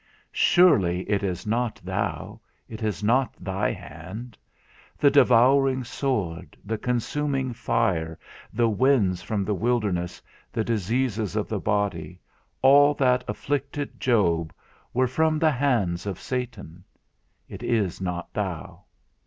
Surely 0.31 1.07
it 1.07 1.21
is 1.21 1.45
not 1.45 1.79
thou, 1.85 2.41
it 2.67 2.81
is 2.81 3.03
not 3.03 3.35
thy 3.39 3.69
hand. 3.71 4.35
The 4.97 5.11
devouring 5.11 5.83
sword, 5.83 6.57
the 6.65 6.79
consuming 6.79 7.53
fire, 7.53 8.17
the 8.51 8.67
winds 8.67 9.21
from 9.21 9.45
the 9.45 9.53
wilderness, 9.53 10.19
the 10.51 10.63
diseases 10.63 11.35
of 11.35 11.47
the 11.47 11.59
body, 11.59 12.19
all 12.63 12.95
that 12.95 13.23
afflicted 13.27 13.99
Job, 13.99 14.51
were 14.91 15.05
from 15.07 15.37
the 15.37 15.51
hands 15.51 16.07
of 16.07 16.19
Satan; 16.19 16.83
it 17.47 17.61
is 17.61 18.01
not 18.01 18.33
thou. 18.33 18.85